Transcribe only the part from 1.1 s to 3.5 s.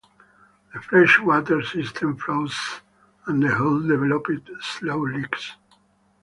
water system froze and